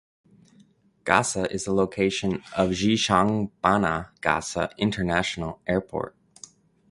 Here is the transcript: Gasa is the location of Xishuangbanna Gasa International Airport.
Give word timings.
Gasa 1.05 1.45
is 1.51 1.65
the 1.65 1.73
location 1.75 2.41
of 2.57 2.71
Xishuangbanna 2.71 4.09
Gasa 4.19 4.75
International 4.79 5.61
Airport. 5.67 6.15